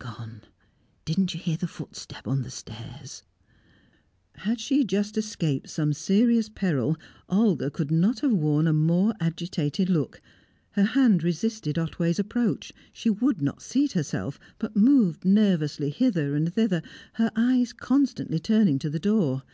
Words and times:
"Gone! 0.00 0.40
Didn't 1.04 1.34
you 1.34 1.38
hear 1.40 1.56
the 1.56 1.68
footstep 1.68 2.26
on 2.26 2.42
the 2.42 2.50
stairs?" 2.50 3.22
Had 4.34 4.58
she 4.58 4.82
just 4.82 5.16
escaped 5.16 5.70
some 5.70 5.92
serious 5.92 6.48
peril, 6.48 6.96
Olga 7.28 7.70
could 7.70 7.92
not 7.92 8.18
have 8.18 8.32
worn 8.32 8.66
a 8.66 8.72
more 8.72 9.14
agitated 9.20 9.88
look. 9.88 10.20
Her 10.72 10.82
hand 10.82 11.22
resisted 11.22 11.78
Otway's 11.78 12.18
approach; 12.18 12.72
she 12.92 13.08
would 13.08 13.40
not 13.40 13.62
seat 13.62 13.92
herself, 13.92 14.40
but 14.58 14.74
moved 14.74 15.24
nervously 15.24 15.90
hither 15.90 16.34
and 16.34 16.52
thither, 16.52 16.82
her 17.12 17.30
eyes 17.36 17.72
constantly 17.72 18.40
turning 18.40 18.80
to 18.80 18.90
the 18.90 18.98
door. 18.98 19.44